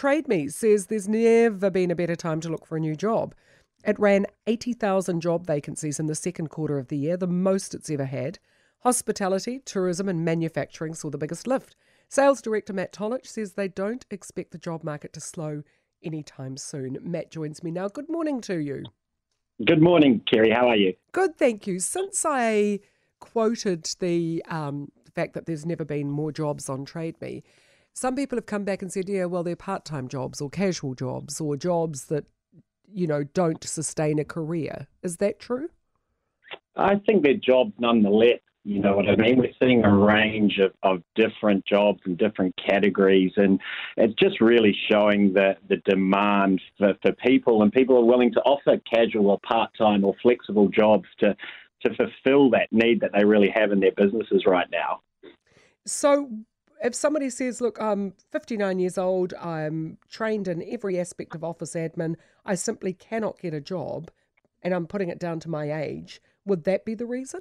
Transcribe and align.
Trade 0.00 0.28
Me 0.28 0.48
says 0.48 0.86
there's 0.86 1.06
never 1.06 1.68
been 1.68 1.90
a 1.90 1.94
better 1.94 2.16
time 2.16 2.40
to 2.40 2.48
look 2.48 2.64
for 2.64 2.78
a 2.78 2.80
new 2.80 2.96
job. 2.96 3.34
It 3.84 3.98
ran 3.98 4.24
80,000 4.46 5.20
job 5.20 5.46
vacancies 5.46 6.00
in 6.00 6.06
the 6.06 6.14
second 6.14 6.48
quarter 6.48 6.78
of 6.78 6.88
the 6.88 6.96
year, 6.96 7.18
the 7.18 7.26
most 7.26 7.74
it's 7.74 7.90
ever 7.90 8.06
had. 8.06 8.38
Hospitality, 8.78 9.58
tourism, 9.58 10.08
and 10.08 10.24
manufacturing 10.24 10.94
saw 10.94 11.10
the 11.10 11.18
biggest 11.18 11.46
lift. 11.46 11.76
Sales 12.08 12.40
Director 12.40 12.72
Matt 12.72 12.94
Tolich 12.94 13.26
says 13.26 13.52
they 13.52 13.68
don't 13.68 14.06
expect 14.10 14.52
the 14.52 14.58
job 14.58 14.82
market 14.82 15.12
to 15.12 15.20
slow 15.20 15.64
anytime 16.02 16.56
soon. 16.56 16.96
Matt 17.02 17.30
joins 17.30 17.62
me 17.62 17.70
now. 17.70 17.88
Good 17.88 18.08
morning 18.08 18.40
to 18.40 18.56
you. 18.56 18.84
Good 19.66 19.82
morning, 19.82 20.22
Kerry. 20.24 20.50
How 20.50 20.66
are 20.66 20.76
you? 20.76 20.94
Good, 21.12 21.36
thank 21.36 21.66
you. 21.66 21.78
Since 21.78 22.24
I 22.26 22.80
quoted 23.18 23.86
the 24.00 24.42
um, 24.48 24.92
fact 25.14 25.34
that 25.34 25.44
there's 25.44 25.66
never 25.66 25.84
been 25.84 26.10
more 26.10 26.32
jobs 26.32 26.70
on 26.70 26.86
Trade 26.86 27.20
Me, 27.20 27.42
some 27.94 28.14
people 28.16 28.36
have 28.36 28.46
come 28.46 28.64
back 28.64 28.82
and 28.82 28.92
said, 28.92 29.08
yeah, 29.08 29.24
well, 29.24 29.42
they're 29.42 29.56
part 29.56 29.84
time 29.84 30.08
jobs 30.08 30.40
or 30.40 30.48
casual 30.48 30.94
jobs 30.94 31.40
or 31.40 31.56
jobs 31.56 32.06
that, 32.06 32.24
you 32.92 33.06
know, 33.06 33.24
don't 33.24 33.62
sustain 33.64 34.18
a 34.18 34.24
career. 34.24 34.86
Is 35.02 35.18
that 35.18 35.38
true? 35.38 35.68
I 36.76 36.96
think 37.06 37.22
they're 37.22 37.34
jobs 37.34 37.72
nonetheless. 37.78 38.40
You 38.62 38.78
know 38.78 38.94
what 38.94 39.08
I 39.08 39.16
mean? 39.16 39.38
We're 39.38 39.52
seeing 39.58 39.84
a 39.84 39.94
range 39.94 40.58
of, 40.58 40.72
of 40.82 41.02
different 41.14 41.64
jobs 41.64 42.00
and 42.04 42.18
different 42.18 42.54
categories, 42.68 43.32
and 43.36 43.58
it's 43.96 44.12
just 44.14 44.38
really 44.40 44.76
showing 44.90 45.32
the, 45.32 45.56
the 45.70 45.78
demand 45.88 46.60
for, 46.76 46.94
for 47.00 47.12
people, 47.12 47.62
and 47.62 47.72
people 47.72 47.96
are 47.96 48.04
willing 48.04 48.32
to 48.34 48.40
offer 48.40 48.76
casual 48.92 49.30
or 49.30 49.40
part 49.40 49.70
time 49.78 50.04
or 50.04 50.14
flexible 50.20 50.68
jobs 50.68 51.06
to, 51.20 51.34
to 51.86 51.94
fulfill 51.94 52.50
that 52.50 52.68
need 52.70 53.00
that 53.00 53.12
they 53.16 53.24
really 53.24 53.50
have 53.54 53.72
in 53.72 53.80
their 53.80 53.92
businesses 53.92 54.44
right 54.46 54.68
now. 54.70 55.00
So, 55.86 56.28
if 56.82 56.94
somebody 56.94 57.30
says, 57.30 57.60
Look, 57.60 57.80
I'm 57.80 58.14
59 58.30 58.78
years 58.78 58.98
old, 58.98 59.34
I'm 59.34 59.98
trained 60.08 60.48
in 60.48 60.62
every 60.68 60.98
aspect 60.98 61.34
of 61.34 61.44
office 61.44 61.74
admin, 61.74 62.16
I 62.44 62.54
simply 62.54 62.92
cannot 62.92 63.40
get 63.40 63.54
a 63.54 63.60
job, 63.60 64.10
and 64.62 64.74
I'm 64.74 64.86
putting 64.86 65.08
it 65.08 65.18
down 65.18 65.40
to 65.40 65.48
my 65.48 65.72
age, 65.72 66.20
would 66.44 66.64
that 66.64 66.84
be 66.84 66.94
the 66.94 67.06
reason? 67.06 67.40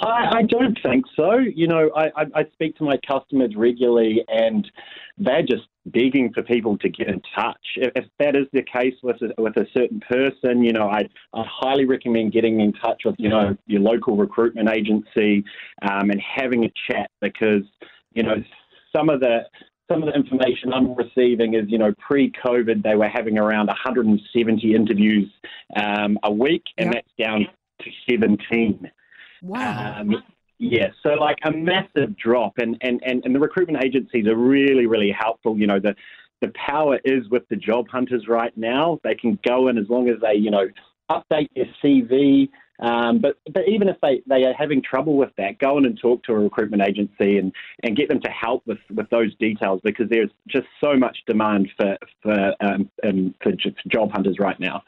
I, 0.00 0.38
I 0.38 0.42
don't 0.42 0.78
think 0.82 1.04
so. 1.16 1.36
You 1.36 1.66
know, 1.68 1.90
I, 1.94 2.06
I, 2.16 2.24
I 2.34 2.44
speak 2.52 2.76
to 2.76 2.84
my 2.84 2.98
customers 3.06 3.54
regularly, 3.56 4.24
and 4.28 4.68
they're 5.18 5.42
just 5.42 5.64
begging 5.86 6.32
for 6.32 6.42
people 6.42 6.78
to 6.78 6.88
get 6.88 7.08
in 7.08 7.20
touch. 7.36 7.60
If, 7.76 7.92
if 7.96 8.04
that 8.18 8.36
is 8.36 8.46
the 8.52 8.62
case 8.62 8.94
with 9.02 9.16
a, 9.22 9.40
with 9.40 9.56
a 9.56 9.66
certain 9.76 10.00
person, 10.00 10.62
you 10.62 10.72
know, 10.72 10.88
I, 10.88 11.08
I 11.34 11.44
highly 11.46 11.84
recommend 11.84 12.32
getting 12.32 12.60
in 12.60 12.72
touch 12.72 13.02
with 13.04 13.16
you 13.18 13.28
know 13.28 13.56
your 13.66 13.80
local 13.80 14.16
recruitment 14.16 14.68
agency 14.68 15.44
um, 15.82 16.10
and 16.10 16.20
having 16.20 16.64
a 16.64 16.72
chat 16.90 17.10
because 17.20 17.62
you 18.14 18.22
know 18.22 18.36
some 18.94 19.08
of 19.08 19.20
the 19.20 19.44
some 19.90 20.02
of 20.02 20.08
the 20.08 20.14
information 20.14 20.72
I'm 20.72 20.94
receiving 20.94 21.54
is, 21.54 21.64
you 21.68 21.78
know, 21.78 21.92
pre-COVID 21.98 22.82
they 22.82 22.94
were 22.94 23.08
having 23.08 23.38
around 23.38 23.66
170 23.66 24.74
interviews 24.74 25.30
um, 25.76 26.18
a 26.22 26.32
week, 26.32 26.62
and 26.78 26.94
yep. 26.94 27.04
that's 27.04 27.28
down 27.28 27.46
to 27.80 27.90
17. 28.10 28.90
Wow. 29.42 29.96
Um, 30.00 30.22
yeah, 30.58 30.90
so 31.02 31.10
like 31.10 31.38
a 31.44 31.50
massive 31.50 32.16
drop, 32.16 32.54
and, 32.58 32.76
and, 32.82 33.02
and, 33.04 33.24
and 33.24 33.34
the 33.34 33.40
recruitment 33.40 33.84
agencies 33.84 34.26
are 34.26 34.36
really, 34.36 34.86
really 34.86 35.10
helpful. 35.10 35.58
You 35.58 35.66
know, 35.66 35.80
the 35.80 35.94
the 36.40 36.52
power 36.54 36.98
is 37.04 37.28
with 37.30 37.48
the 37.50 37.56
job 37.56 37.86
hunters 37.88 38.26
right 38.28 38.56
now. 38.56 38.98
They 39.04 39.14
can 39.14 39.38
go 39.46 39.68
in 39.68 39.78
as 39.78 39.88
long 39.88 40.08
as 40.08 40.16
they, 40.20 40.34
you 40.34 40.50
know, 40.50 40.68
update 41.08 41.48
their 41.54 41.68
CV. 41.82 42.48
Um, 42.82 43.20
but 43.20 43.38
but 43.52 43.68
even 43.68 43.88
if 43.88 43.96
they, 44.02 44.22
they 44.26 44.44
are 44.44 44.52
having 44.52 44.82
trouble 44.82 45.16
with 45.16 45.30
that, 45.38 45.58
go 45.58 45.78
in 45.78 45.86
and 45.86 45.98
talk 45.98 46.24
to 46.24 46.32
a 46.32 46.38
recruitment 46.38 46.82
agency 46.82 47.38
and, 47.38 47.52
and 47.84 47.96
get 47.96 48.08
them 48.08 48.20
to 48.20 48.30
help 48.30 48.66
with, 48.66 48.78
with 48.92 49.08
those 49.10 49.34
details 49.36 49.80
because 49.84 50.08
there's 50.10 50.30
just 50.48 50.66
so 50.82 50.96
much 50.96 51.18
demand 51.26 51.70
for 51.76 51.96
for 52.22 52.54
um, 52.60 52.90
for 53.40 53.52
job 53.88 54.10
hunters 54.10 54.36
right 54.40 54.58
now. 54.58 54.82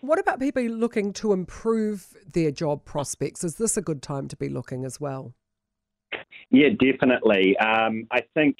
What 0.00 0.18
about 0.18 0.40
people 0.40 0.62
looking 0.64 1.12
to 1.14 1.32
improve 1.32 2.14
their 2.30 2.50
job 2.50 2.84
prospects? 2.84 3.44
Is 3.44 3.54
this 3.54 3.76
a 3.76 3.82
good 3.82 4.02
time 4.02 4.28
to 4.28 4.36
be 4.36 4.48
looking 4.48 4.84
as 4.84 5.00
well? 5.00 5.32
Yeah, 6.50 6.68
definitely. 6.78 7.56
Um, 7.58 8.06
I 8.10 8.22
think 8.34 8.56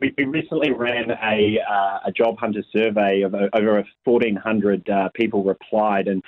we, 0.00 0.14
we, 0.16 0.24
recently 0.24 0.72
ran 0.72 1.10
a, 1.10 1.58
uh, 1.68 1.98
a 2.06 2.12
job 2.12 2.38
hunter 2.38 2.62
survey 2.72 3.22
of 3.22 3.34
over 3.34 3.84
1,400 4.04 4.88
uh, 4.88 5.08
people 5.14 5.44
replied, 5.44 6.08
and 6.08 6.22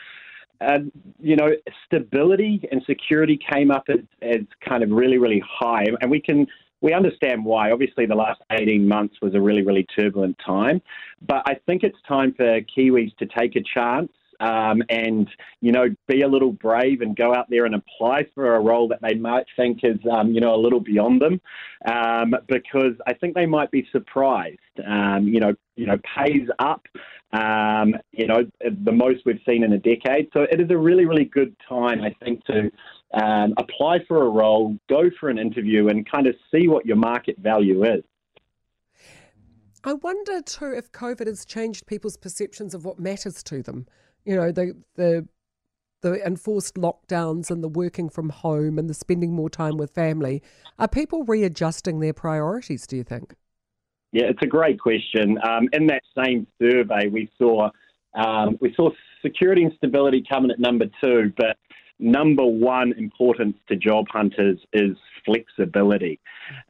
uh, 0.60 0.78
you 1.20 1.36
know, 1.36 1.50
stability 1.86 2.62
and 2.70 2.82
security 2.86 3.38
came 3.52 3.70
up 3.70 3.84
as, 3.88 4.00
as 4.22 4.40
kind 4.66 4.82
of 4.82 4.90
really, 4.90 5.18
really 5.18 5.42
high, 5.46 5.86
and 6.00 6.10
we 6.10 6.20
can 6.20 6.46
we 6.82 6.94
understand 6.94 7.44
why. 7.44 7.70
Obviously, 7.70 8.06
the 8.06 8.14
last 8.14 8.40
18 8.50 8.86
months 8.86 9.16
was 9.20 9.34
a 9.34 9.40
really, 9.40 9.62
really 9.62 9.86
turbulent 9.98 10.36
time. 10.44 10.80
But 11.26 11.42
I 11.46 11.56
think 11.66 11.82
it's 11.82 11.98
time 12.08 12.32
for 12.34 12.60
Kiwis 12.62 13.14
to 13.18 13.26
take 13.26 13.56
a 13.56 13.62
chance 13.74 14.10
um, 14.40 14.82
and 14.88 15.28
you 15.60 15.70
know 15.70 15.86
be 16.08 16.22
a 16.22 16.28
little 16.28 16.52
brave 16.52 17.02
and 17.02 17.14
go 17.14 17.34
out 17.34 17.48
there 17.50 17.66
and 17.66 17.74
apply 17.74 18.26
for 18.34 18.56
a 18.56 18.60
role 18.60 18.88
that 18.88 19.00
they 19.02 19.14
might 19.14 19.44
think 19.56 19.80
is 19.82 19.98
um, 20.10 20.32
you 20.32 20.40
know 20.40 20.54
a 20.54 20.60
little 20.60 20.80
beyond 20.80 21.20
them, 21.20 21.40
um, 21.86 22.34
because 22.48 22.94
I 23.06 23.14
think 23.14 23.34
they 23.34 23.46
might 23.46 23.70
be 23.70 23.86
surprised. 23.92 24.58
Um, 24.86 25.28
you 25.28 25.40
know, 25.40 25.54
you 25.76 25.86
know, 25.86 25.98
pays 26.16 26.48
up. 26.58 26.86
Um, 27.32 27.94
you 28.12 28.26
know, 28.26 28.44
the 28.60 28.92
most 28.92 29.20
we've 29.24 29.40
seen 29.46 29.62
in 29.62 29.72
a 29.72 29.78
decade. 29.78 30.28
So 30.32 30.42
it 30.50 30.60
is 30.60 30.70
a 30.70 30.76
really, 30.76 31.06
really 31.06 31.26
good 31.26 31.54
time, 31.68 32.02
I 32.02 32.14
think, 32.24 32.44
to 32.46 32.70
um, 33.14 33.54
apply 33.56 34.00
for 34.08 34.24
a 34.24 34.28
role, 34.28 34.76
go 34.88 35.10
for 35.18 35.28
an 35.28 35.38
interview, 35.38 35.88
and 35.88 36.10
kind 36.10 36.26
of 36.26 36.34
see 36.52 36.66
what 36.66 36.86
your 36.86 36.96
market 36.96 37.38
value 37.38 37.84
is. 37.84 38.02
I 39.84 39.94
wonder 39.94 40.42
too 40.42 40.74
if 40.76 40.90
COVID 40.92 41.26
has 41.26 41.44
changed 41.44 41.86
people's 41.86 42.16
perceptions 42.16 42.74
of 42.74 42.84
what 42.84 42.98
matters 42.98 43.42
to 43.44 43.62
them 43.62 43.86
you 44.24 44.36
know 44.36 44.52
the 44.52 44.74
the 44.96 45.26
the 46.02 46.24
enforced 46.26 46.76
lockdowns 46.76 47.50
and 47.50 47.62
the 47.62 47.68
working 47.68 48.08
from 48.08 48.30
home 48.30 48.78
and 48.78 48.88
the 48.88 48.94
spending 48.94 49.34
more 49.34 49.50
time 49.50 49.76
with 49.76 49.90
family 49.90 50.42
are 50.78 50.88
people 50.88 51.24
readjusting 51.24 52.00
their 52.00 52.12
priorities 52.12 52.86
do 52.86 52.96
you 52.96 53.04
think 53.04 53.34
yeah 54.12 54.24
it's 54.24 54.42
a 54.42 54.46
great 54.46 54.78
question. 54.78 55.38
Um, 55.42 55.68
in 55.72 55.86
that 55.88 56.02
same 56.16 56.46
survey 56.60 57.08
we 57.08 57.30
saw 57.38 57.70
um, 58.14 58.58
we 58.60 58.74
saw 58.74 58.90
security 59.22 59.64
and 59.64 59.72
stability 59.76 60.24
coming 60.28 60.50
at 60.50 60.58
number 60.58 60.86
two 61.00 61.32
but 61.36 61.56
number 61.98 62.44
one 62.44 62.92
importance 62.96 63.56
to 63.68 63.76
job 63.76 64.06
hunters 64.10 64.58
is 64.72 64.96
flexibility. 65.24 66.18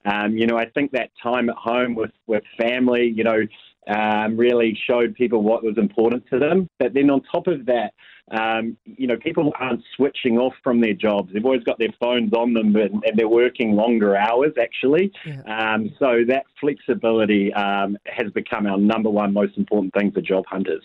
Um, 0.05 0.37
you 0.37 0.47
know 0.47 0.59
i 0.59 0.69
think 0.71 0.91
that 0.93 1.11
time 1.23 1.49
at 1.49 1.57
home 1.57 1.95
with 1.95 2.13
with 2.27 2.43
family 2.59 3.13
you 3.15 3.25
know 3.25 3.41
um, 3.89 4.37
really 4.37 4.79
showed 4.87 5.15
people 5.15 5.43
what 5.43 5.65
was 5.65 5.79
important 5.79 6.25
to 6.31 6.39
them. 6.39 6.69
But 6.79 6.95
then 6.95 7.11
on 7.11 7.23
top 7.23 7.47
of 7.47 7.67
that, 7.67 7.93
um, 8.31 8.77
you 8.85 9.07
know, 9.07 9.17
people 9.17 9.53
aren't 9.59 9.83
switching 9.97 10.39
off 10.39 10.55
from 10.63 10.81
their 10.81 10.95
jobs. 10.95 11.33
They've 11.33 11.45
always 11.45 11.65
got 11.65 11.79
their 11.79 11.93
phones 11.99 12.33
on 12.33 12.53
them 12.53 12.77
and, 12.77 13.03
and 13.05 13.19
they're 13.19 13.29
working 13.29 13.73
longer 13.73 14.17
hours, 14.17 14.53
actually. 14.61 15.11
Yeah. 15.27 15.43
Um, 15.47 15.91
so 15.99 16.25
that 16.29 16.45
flexibility 16.61 17.53
um, 17.55 17.97
has 18.07 18.31
become 18.33 18.67
our 18.67 18.79
number 18.79 19.11
one 19.11 19.33
most 19.33 19.57
important 19.57 19.93
thing 19.95 20.13
for 20.13 20.21
job 20.21 20.45
hunters. 20.47 20.85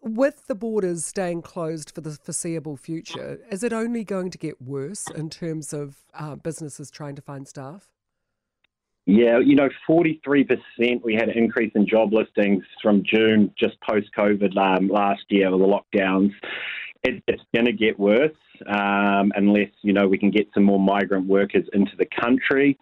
With 0.00 0.46
the 0.46 0.54
borders 0.54 1.04
staying 1.04 1.42
closed 1.42 1.90
for 1.90 2.00
the 2.00 2.12
foreseeable 2.12 2.76
future, 2.76 3.40
is 3.50 3.64
it 3.64 3.72
only 3.72 4.04
going 4.04 4.30
to 4.30 4.38
get 4.38 4.62
worse 4.62 5.08
in 5.10 5.30
terms 5.30 5.72
of 5.72 5.96
uh, 6.14 6.36
businesses 6.36 6.92
trying 6.92 7.16
to 7.16 7.22
find 7.22 7.48
staff? 7.48 7.95
Yeah, 9.06 9.38
you 9.38 9.54
know, 9.54 9.68
43% 9.88 11.02
we 11.02 11.14
had 11.14 11.28
an 11.28 11.38
increase 11.38 11.70
in 11.76 11.86
job 11.86 12.12
listings 12.12 12.64
from 12.82 13.04
June, 13.04 13.52
just 13.56 13.80
post 13.80 14.08
COVID 14.18 14.56
um, 14.56 14.88
last 14.88 15.22
year 15.28 15.50
with 15.50 15.60
the 15.60 15.66
lockdowns. 15.66 16.32
It, 17.04 17.22
it's 17.28 17.42
going 17.54 17.66
to 17.66 17.72
get 17.72 18.00
worse 18.00 18.34
um, 18.66 19.30
unless, 19.36 19.70
you 19.82 19.92
know, 19.92 20.08
we 20.08 20.18
can 20.18 20.32
get 20.32 20.48
some 20.52 20.64
more 20.64 20.80
migrant 20.80 21.28
workers 21.28 21.64
into 21.72 21.92
the 21.96 22.06
country 22.20 22.76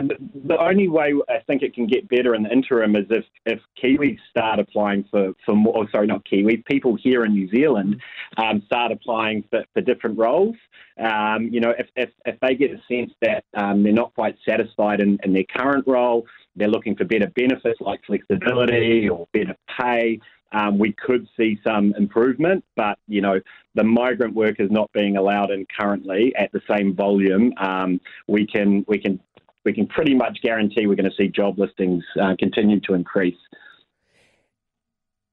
the 0.00 0.58
only 0.58 0.88
way 0.88 1.14
I 1.28 1.40
think 1.46 1.62
it 1.62 1.74
can 1.74 1.86
get 1.86 2.08
better 2.08 2.34
in 2.34 2.42
the 2.42 2.50
interim 2.50 2.96
is 2.96 3.06
if, 3.10 3.24
if 3.46 3.60
Kiwis 3.82 4.18
start 4.30 4.58
applying 4.58 5.04
for, 5.10 5.32
for 5.44 5.54
more, 5.54 5.74
oh, 5.76 5.86
sorry, 5.90 6.06
not 6.06 6.24
Kiwis, 6.24 6.64
people 6.66 6.96
here 6.96 7.24
in 7.24 7.32
New 7.32 7.48
Zealand 7.48 8.00
um, 8.36 8.62
start 8.66 8.92
applying 8.92 9.44
for, 9.50 9.64
for 9.72 9.80
different 9.80 10.18
roles. 10.18 10.56
Um, 10.98 11.48
you 11.52 11.60
know, 11.60 11.72
if, 11.78 11.86
if, 11.96 12.10
if 12.26 12.38
they 12.40 12.54
get 12.54 12.70
a 12.70 12.80
sense 12.88 13.12
that 13.22 13.44
um, 13.54 13.82
they're 13.82 13.92
not 13.92 14.14
quite 14.14 14.36
satisfied 14.48 15.00
in, 15.00 15.18
in 15.22 15.32
their 15.32 15.44
current 15.56 15.84
role, 15.86 16.26
they're 16.56 16.68
looking 16.68 16.96
for 16.96 17.04
better 17.04 17.30
benefits 17.34 17.80
like 17.80 18.00
flexibility 18.04 19.08
or 19.08 19.28
better 19.32 19.56
pay, 19.80 20.20
um, 20.52 20.78
we 20.78 20.92
could 20.92 21.28
see 21.36 21.58
some 21.66 21.94
improvement, 21.98 22.64
but 22.76 22.98
you 23.06 23.20
know 23.20 23.40
the 23.74 23.84
migrant 23.84 24.34
workers 24.34 24.70
not 24.70 24.90
being 24.92 25.16
allowed 25.16 25.50
in 25.50 25.66
currently 25.78 26.34
at 26.36 26.50
the 26.52 26.60
same 26.68 26.94
volume, 26.94 27.52
um, 27.58 28.00
we 28.26 28.46
can 28.46 28.84
we 28.88 28.98
can 28.98 29.20
we 29.64 29.72
can 29.72 29.86
pretty 29.86 30.14
much 30.14 30.38
guarantee 30.42 30.86
we're 30.86 30.94
going 30.94 31.10
to 31.10 31.16
see 31.16 31.28
job 31.28 31.58
listings 31.58 32.04
uh, 32.20 32.34
continue 32.38 32.80
to 32.80 32.94
increase. 32.94 33.36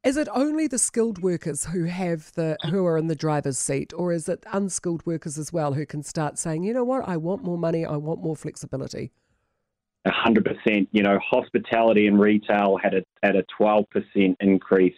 Is 0.04 0.18
it 0.18 0.28
only 0.36 0.68
the 0.68 0.78
skilled 0.78 1.24
workers 1.24 1.66
who 1.66 1.86
have 1.86 2.32
the 2.34 2.58
who 2.70 2.86
are 2.86 2.96
in 2.96 3.08
the 3.08 3.16
driver's 3.16 3.58
seat, 3.58 3.92
or 3.98 4.14
is 4.14 4.30
it 4.30 4.46
unskilled 4.54 5.04
workers 5.04 5.40
as 5.40 5.52
well 5.52 5.74
who 5.74 5.86
can 5.86 6.04
start 6.04 6.38
saying, 6.38 6.64
you 6.64 6.74
know 6.74 6.84
what, 6.84 7.08
I 7.08 7.18
want 7.18 7.44
more 7.44 7.58
money, 7.58 7.86
I 7.86 7.98
want 7.98 8.22
more 8.22 8.36
flexibility? 8.36 9.12
100%. 10.06 10.88
You 10.92 11.02
know, 11.02 11.18
hospitality 11.28 12.06
and 12.06 12.20
retail 12.20 12.78
had 12.82 12.94
a 12.94 13.04
had 13.26 13.36
a 13.36 13.44
12% 13.60 13.86
increase 14.40 14.96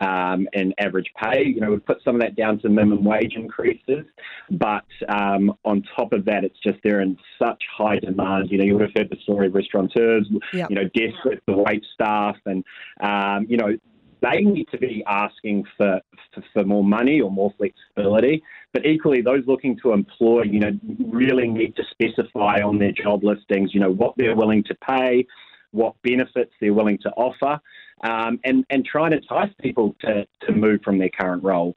um, 0.00 0.48
in 0.52 0.72
average 0.78 1.10
pay. 1.22 1.44
You 1.44 1.60
know, 1.60 1.70
we 1.70 1.78
put 1.78 1.98
some 2.04 2.16
of 2.16 2.20
that 2.22 2.36
down 2.36 2.58
to 2.60 2.68
minimum 2.68 3.04
wage 3.04 3.34
increases, 3.36 4.04
but 4.50 4.86
um, 5.08 5.52
on 5.64 5.82
top 5.96 6.12
of 6.12 6.24
that, 6.24 6.44
it's 6.44 6.58
just 6.62 6.78
they're 6.82 7.00
in 7.00 7.16
such 7.38 7.62
high 7.76 7.98
demand. 7.98 8.50
You 8.50 8.58
know, 8.58 8.64
you 8.64 8.74
would 8.74 8.82
have 8.82 8.92
heard 8.96 9.10
the 9.10 9.20
story 9.22 9.48
of 9.48 9.54
restaurateurs, 9.54 10.28
yep. 10.52 10.70
you 10.70 10.76
know, 10.76 10.88
desperate 10.94 11.42
for 11.46 11.64
wait 11.64 11.84
staff, 11.94 12.36
and 12.46 12.64
um, 13.00 13.46
you 13.48 13.56
know 13.56 13.76
they 14.22 14.40
need 14.40 14.66
to 14.70 14.78
be 14.78 15.04
asking 15.06 15.64
for, 15.76 16.00
for, 16.34 16.42
for, 16.52 16.64
more 16.64 16.84
money 16.84 17.20
or 17.20 17.30
more 17.30 17.52
flexibility. 17.58 18.42
But 18.72 18.86
equally, 18.86 19.20
those 19.20 19.44
looking 19.46 19.78
to 19.82 19.92
employ, 19.92 20.42
you 20.42 20.60
know, 20.60 20.70
really 21.06 21.48
need 21.48 21.76
to 21.76 21.82
specify 21.90 22.60
on 22.62 22.78
their 22.78 22.92
job 22.92 23.24
listings, 23.24 23.74
you 23.74 23.80
know, 23.80 23.90
what 23.90 24.14
they're 24.16 24.36
willing 24.36 24.64
to 24.64 24.74
pay, 24.76 25.26
what 25.76 25.94
benefits 26.02 26.52
they're 26.60 26.74
willing 26.74 26.98
to 27.02 27.10
offer, 27.10 27.60
um, 28.02 28.40
and, 28.44 28.64
and 28.70 28.84
try 28.84 29.06
and 29.06 29.14
entice 29.14 29.52
people 29.60 29.94
to, 30.00 30.26
to 30.42 30.52
move 30.52 30.80
from 30.82 30.98
their 30.98 31.10
current 31.10 31.44
role. 31.44 31.74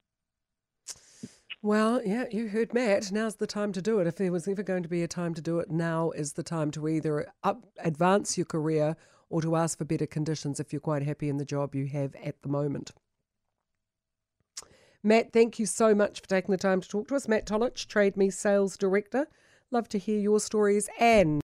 Well, 1.61 2.01
yeah, 2.05 2.25
you 2.31 2.47
heard 2.47 2.73
Matt. 2.73 3.11
Now's 3.11 3.35
the 3.35 3.45
time 3.45 3.73
to 3.73 3.81
do 3.81 3.99
it. 3.99 4.07
If 4.07 4.15
there 4.15 4.31
was 4.31 4.47
ever 4.47 4.63
going 4.63 4.83
to 4.83 4.89
be 4.89 5.03
a 5.03 5.09
time 5.09 5.33
to 5.33 5.41
do 5.41 5.59
it, 5.59 5.69
now 5.69 6.11
is 6.11 6.33
the 6.33 6.43
time 6.43 6.71
to 6.71 6.87
either 6.87 7.27
up, 7.43 7.65
advance 7.83 8.37
your 8.37 8.45
career 8.45 8.95
or 9.29 9.41
to 9.41 9.57
ask 9.57 9.77
for 9.77 9.85
better 9.85 10.07
conditions 10.07 10.59
if 10.59 10.71
you're 10.71 10.79
quite 10.79 11.03
happy 11.03 11.27
in 11.27 11.37
the 11.37 11.45
job 11.45 11.75
you 11.75 11.87
have 11.87 12.15
at 12.23 12.41
the 12.41 12.49
moment. 12.49 12.91
Matt, 15.03 15.33
thank 15.33 15.59
you 15.59 15.65
so 15.65 15.93
much 15.93 16.21
for 16.21 16.27
taking 16.27 16.51
the 16.51 16.57
time 16.57 16.81
to 16.81 16.87
talk 16.87 17.07
to 17.09 17.15
us. 17.15 17.27
Matt 17.27 17.45
Tolich, 17.45 17.87
Trade 17.87 18.17
Me 18.17 18.29
Sales 18.29 18.77
Director. 18.77 19.27
Love 19.71 19.87
to 19.89 19.99
hear 19.99 20.19
your 20.19 20.39
stories 20.39 20.89
and 20.99 21.37